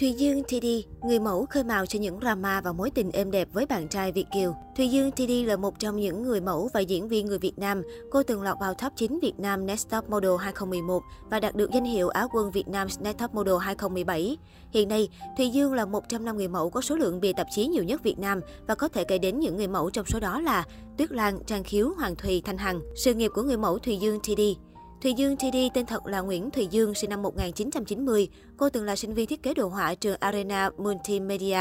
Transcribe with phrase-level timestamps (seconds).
[0.00, 0.66] Thùy Dương TD,
[1.06, 4.12] người mẫu khơi mào cho những drama và mối tình êm đẹp với bạn trai
[4.12, 4.56] Việt Kiều.
[4.76, 7.82] Thùy Dương TD là một trong những người mẫu và diễn viên người Việt Nam.
[8.10, 11.70] Cô từng lọt vào top 9 Việt Nam Next Top Model 2011 và đạt được
[11.70, 14.36] danh hiệu Á quân Việt Nam Next Top Model 2017.
[14.70, 17.46] Hiện nay, Thùy Dương là một trong năm người mẫu có số lượng bìa tạp
[17.50, 20.20] chí nhiều nhất Việt Nam và có thể kể đến những người mẫu trong số
[20.20, 20.64] đó là
[20.98, 22.80] Tuyết Lan, Trang Khiếu, Hoàng Thùy, Thanh Hằng.
[22.96, 24.40] Sự nghiệp của người mẫu Thùy Dương TD
[25.04, 28.28] Thùy Dương TD tên thật là Nguyễn Thùy Dương, sinh năm 1990.
[28.56, 31.58] Cô từng là sinh viên thiết kế đồ họa trường Arena Multimedia.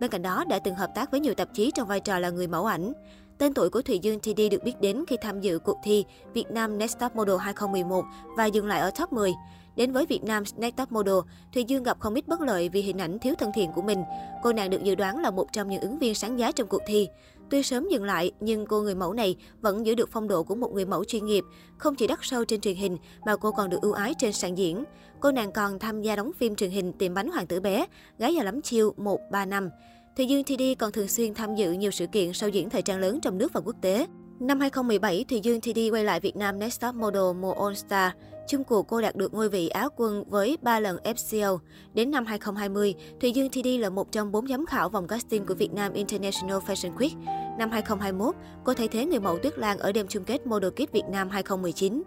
[0.00, 2.30] Bên cạnh đó đã từng hợp tác với nhiều tạp chí trong vai trò là
[2.30, 2.92] người mẫu ảnh.
[3.38, 6.50] Tên tuổi của Thùy Dương TD được biết đến khi tham dự cuộc thi Việt
[6.50, 8.04] Nam Next Top Model 2011
[8.36, 9.32] và dừng lại ở top 10.
[9.76, 11.18] Đến với Việt Nam Next Top Model,
[11.54, 14.02] Thùy Dương gặp không ít bất lợi vì hình ảnh thiếu thân thiện của mình.
[14.42, 16.82] Cô nàng được dự đoán là một trong những ứng viên sáng giá trong cuộc
[16.86, 17.08] thi.
[17.50, 20.54] Tuy sớm dừng lại, nhưng cô người mẫu này vẫn giữ được phong độ của
[20.54, 21.44] một người mẫu chuyên nghiệp.
[21.78, 24.58] Không chỉ đắt sâu trên truyền hình, mà cô còn được ưu ái trên sàn
[24.58, 24.84] diễn.
[25.20, 27.86] Cô nàng còn tham gia đóng phim truyền hình Tìm bánh hoàng tử bé,
[28.18, 29.70] Gái già lắm chiêu 1, 3 năm.
[30.16, 33.00] Thùy Dương TD còn thường xuyên tham dự nhiều sự kiện sau diễn thời trang
[33.00, 34.06] lớn trong nước và quốc tế.
[34.40, 38.12] Năm 2017, Thùy Dương TD quay lại Việt Nam Next Top Model mùa All Star.
[38.48, 41.58] Chung cuộc cô đạt được ngôi vị Á quân với 3 lần FCO.
[41.94, 45.54] Đến năm 2020, Thùy Dương TD là một trong 4 giám khảo vòng casting của
[45.54, 47.39] Việt Nam International Fashion Week.
[47.58, 48.34] Năm 2021,
[48.64, 51.28] cô thay thế người mẫu Tuyết Lan ở đêm chung kết Model Kids Việt Nam
[51.28, 52.02] 2019.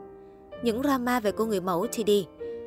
[0.64, 2.12] Những drama về cô người mẫu TD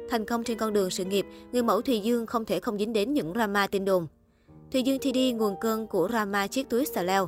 [0.09, 2.93] Thành công trên con đường sự nghiệp, người mẫu Thùy Dương không thể không dính
[2.93, 4.07] đến những drama tin đồn.
[4.73, 7.27] Thùy Dương TD nguồn cơn của drama chiếc túi xà leo.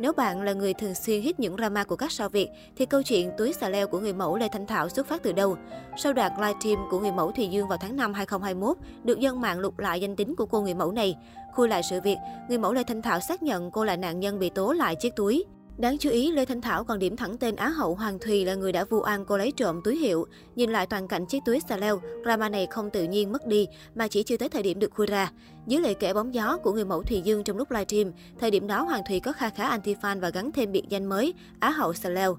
[0.00, 3.02] Nếu bạn là người thường xuyên hít những drama của các sao Việt, thì câu
[3.02, 5.56] chuyện túi xà leo của người mẫu Lê Thanh Thảo xuất phát từ đâu?
[5.96, 9.58] Sau đoạn livestream của người mẫu Thùy Dương vào tháng 5 2021, được dân mạng
[9.58, 11.16] lục lại danh tính của cô người mẫu này.
[11.52, 12.16] Khui lại sự việc,
[12.48, 15.16] người mẫu Lê Thanh Thảo xác nhận cô là nạn nhân bị tố lại chiếc
[15.16, 15.44] túi.
[15.80, 18.54] Đáng chú ý, Lê Thanh Thảo còn điểm thẳng tên Á hậu Hoàng Thùy là
[18.54, 20.26] người đã vu oan cô lấy trộm túi hiệu.
[20.56, 23.66] Nhìn lại toàn cảnh chiếc túi xà leo, drama này không tự nhiên mất đi,
[23.94, 25.32] mà chỉ chưa tới thời điểm được khui ra.
[25.66, 28.66] Dưới lời kể bóng gió của người mẫu Thùy Dương trong lúc livestream, thời điểm
[28.66, 31.94] đó Hoàng Thùy có kha khá anti-fan và gắn thêm biệt danh mới Á hậu
[31.94, 32.36] xà leo.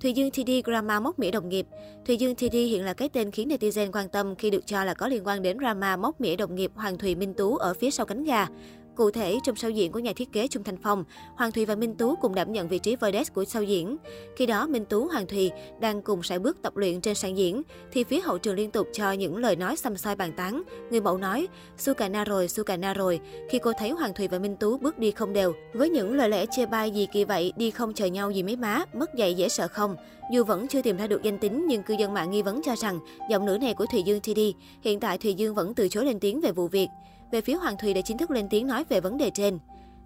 [0.00, 1.66] Thùy Dương TD drama móc mỉa đồng nghiệp.
[2.06, 4.94] Thùy Dương TD hiện là cái tên khiến netizen quan tâm khi được cho là
[4.94, 7.90] có liên quan đến drama móc mỉa đồng nghiệp Hoàng Thùy Minh Tú ở phía
[7.90, 8.46] sau cánh gà.
[8.96, 11.04] Cụ thể, trong sau diễn của nhà thiết kế Trung Thành Phong,
[11.36, 13.96] Hoàng Thùy và Minh Tú cùng đảm nhận vị trí voice của sau diễn.
[14.36, 17.62] Khi đó, Minh Tú, Hoàng Thùy đang cùng sải bước tập luyện trên sàn diễn,
[17.92, 20.62] thì phía hậu trường liên tục cho những lời nói xăm soi bàn tán.
[20.90, 23.20] Người mẫu nói, su cà na rồi, su cà na rồi,
[23.50, 25.52] khi cô thấy Hoàng Thùy và Minh Tú bước đi không đều.
[25.72, 28.56] Với những lời lẽ chê bai gì kỳ vậy, đi không chờ nhau gì mấy
[28.56, 29.96] má, mất dạy dễ sợ không.
[30.32, 32.74] Dù vẫn chưa tìm ra được danh tính, nhưng cư dân mạng nghi vấn cho
[32.76, 32.98] rằng
[33.30, 34.40] giọng nữ này của Thùy Dương TD.
[34.82, 36.88] Hiện tại Thùy Dương vẫn từ chối lên tiếng về vụ việc.
[37.32, 39.58] Về phía Hoàng Thùy đã chính thức lên tiếng nói về vấn đề trên.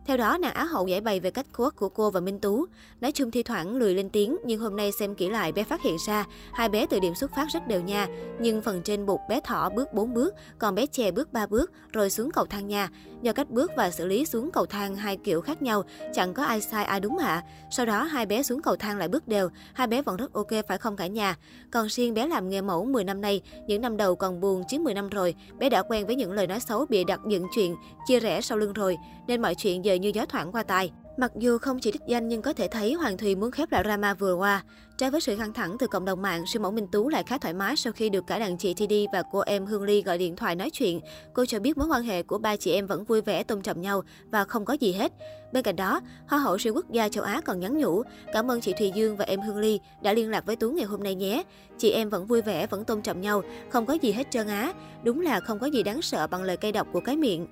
[0.06, 2.66] Theo đó, nàng Á hậu giải bày về cách khuất của cô và Minh Tú.
[3.00, 5.82] Nói chung thi thoảng lười lên tiếng, nhưng hôm nay xem kỹ lại bé phát
[5.82, 8.08] hiện ra hai bé từ điểm xuất phát rất đều nha.
[8.40, 11.72] Nhưng phần trên bụng bé thỏ bước 4 bước, còn bé chè bước 3 bước,
[11.92, 12.88] rồi xuống cầu thang nha.
[13.22, 15.82] Do cách bước và xử lý xuống cầu thang hai kiểu khác nhau,
[16.14, 17.42] chẳng có ai sai ai đúng hạ.
[17.70, 20.50] Sau đó hai bé xuống cầu thang lại bước đều, hai bé vẫn rất ok
[20.68, 21.36] phải không cả nhà.
[21.70, 24.78] Còn riêng bé làm nghề mẫu 10 năm nay, những năm đầu còn buồn chứ
[24.78, 27.74] 10 năm rồi, bé đã quen với những lời nói xấu bịa đặt dựng chuyện,
[28.06, 28.96] chia rẽ sau lưng rồi,
[29.26, 30.90] nên mọi chuyện giờ như gió thoảng qua tai.
[31.16, 33.82] Mặc dù không chỉ đích danh nhưng có thể thấy Hoàng Thùy muốn khép lại
[33.84, 34.62] drama vừa qua.
[34.98, 37.38] Trái với sự căng thẳng từ cộng đồng mạng, siêu mẫu Minh Tú lại khá
[37.38, 40.18] thoải mái sau khi được cả đàn chị TD và cô em Hương Ly gọi
[40.18, 41.00] điện thoại nói chuyện.
[41.32, 43.80] Cô cho biết mối quan hệ của ba chị em vẫn vui vẻ tôn trọng
[43.80, 45.12] nhau và không có gì hết.
[45.52, 48.02] Bên cạnh đó, Hoa hậu siêu quốc gia châu Á còn nhắn nhủ,
[48.32, 50.84] cảm ơn chị Thùy Dương và em Hương Ly đã liên lạc với Tú ngày
[50.84, 51.42] hôm nay nhé.
[51.78, 54.72] Chị em vẫn vui vẻ, vẫn tôn trọng nhau, không có gì hết trơn á.
[55.02, 57.46] Đúng là không có gì đáng sợ bằng lời cay độc của cái miệng.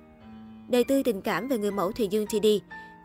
[0.69, 2.47] Đời tư tình cảm về người mẫu Thùy Dương TD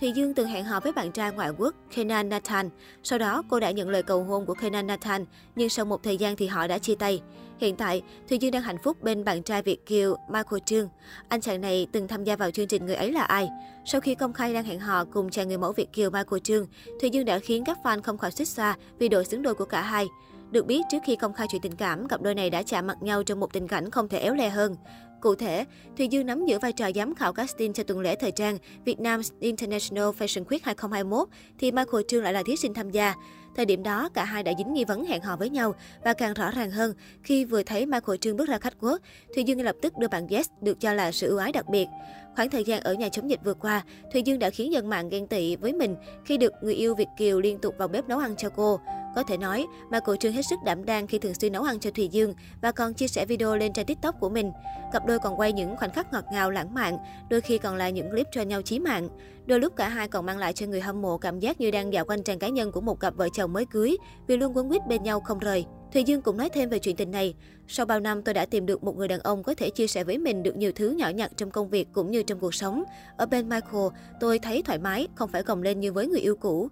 [0.00, 2.70] Thùy Dương từng hẹn hò với bạn trai ngoại quốc Kenan Nathan.
[3.02, 5.24] Sau đó, cô đã nhận lời cầu hôn của Kenan Nathan,
[5.56, 7.22] nhưng sau một thời gian thì họ đã chia tay.
[7.58, 10.88] Hiện tại, Thùy Dương đang hạnh phúc bên bạn trai Việt kiều Michael Trương.
[11.28, 13.48] Anh chàng này từng tham gia vào chương trình Người ấy là ai.
[13.84, 16.66] Sau khi công khai đang hẹn hò cùng chàng người mẫu Việt kiều Michael Trương,
[17.00, 19.64] Thùy Dương đã khiến các fan không khỏi xích xa vì độ xứng đôi của
[19.64, 20.06] cả hai.
[20.50, 23.02] Được biết, trước khi công khai chuyện tình cảm, cặp đôi này đã chạm mặt
[23.02, 24.76] nhau trong một tình cảnh không thể éo le hơn.
[25.20, 25.64] Cụ thể,
[25.96, 29.00] Thùy Dương nắm giữ vai trò giám khảo casting cho tuần lễ thời trang Việt
[29.00, 31.28] Nam International Fashion Week 2021,
[31.58, 33.14] thì Michael Trương lại là thí sinh tham gia.
[33.56, 35.74] Thời điểm đó, cả hai đã dính nghi vấn hẹn hò với nhau
[36.04, 39.00] và càng rõ ràng hơn khi vừa thấy Michael Trương bước ra khách quốc,
[39.34, 41.68] Thùy Dương ngay lập tức đưa bạn Yes được cho là sự ưu ái đặc
[41.68, 41.88] biệt.
[42.36, 43.82] Khoảng thời gian ở nhà chống dịch vừa qua,
[44.12, 47.08] Thùy Dương đã khiến dân mạng ghen tị với mình khi được người yêu Việt
[47.18, 48.80] Kiều liên tục vào bếp nấu ăn cho cô.
[49.14, 51.90] Có thể nói, Michael Trương hết sức đảm đang khi thường xuyên nấu ăn cho
[51.90, 54.52] Thùy Dương và còn chia sẻ video lên trang TikTok của mình.
[54.92, 56.98] Cặp đôi còn quay những khoảnh khắc ngọt ngào lãng mạn,
[57.30, 59.08] đôi khi còn là những clip cho nhau chí mạng.
[59.46, 61.92] Đôi lúc cả hai còn mang lại cho người hâm mộ cảm giác như đang
[61.92, 63.96] dạo quanh trang cá nhân của một cặp vợ chồng mới cưới
[64.26, 65.64] vì luôn quấn quýt bên nhau không rời.
[65.92, 67.34] Thùy Dương cũng nói thêm về chuyện tình này.
[67.68, 70.04] Sau bao năm tôi đã tìm được một người đàn ông có thể chia sẻ
[70.04, 72.84] với mình được nhiều thứ nhỏ nhặt trong công việc cũng như trong cuộc sống.
[73.16, 73.86] Ở bên Michael,
[74.20, 76.68] tôi thấy thoải mái, không phải gồng lên như với người yêu cũ.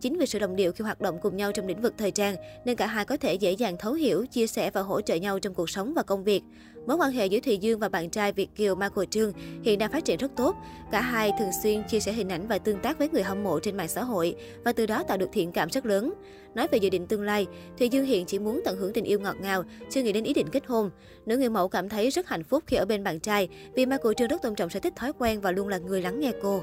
[0.00, 2.36] Chính vì sự đồng điệu khi hoạt động cùng nhau trong lĩnh vực thời trang,
[2.64, 5.38] nên cả hai có thể dễ dàng thấu hiểu, chia sẻ và hỗ trợ nhau
[5.38, 6.42] trong cuộc sống và công việc.
[6.86, 9.32] Mối quan hệ giữa Thùy Dương và bạn trai Việt Kiều Michael Trương
[9.62, 10.56] hiện đang phát triển rất tốt.
[10.92, 13.60] Cả hai thường xuyên chia sẻ hình ảnh và tương tác với người hâm mộ
[13.60, 16.12] trên mạng xã hội và từ đó tạo được thiện cảm rất lớn.
[16.54, 17.46] Nói về dự định tương lai,
[17.78, 20.34] Thùy Dương hiện chỉ muốn tận hưởng tình yêu ngọt ngào, chưa nghĩ đến ý
[20.34, 20.90] định kết hôn.
[21.26, 24.14] Nữ người mẫu cảm thấy rất hạnh phúc khi ở bên bạn trai vì Michael
[24.16, 26.62] Trương rất tôn trọng sở thích thói quen và luôn là người lắng nghe cô.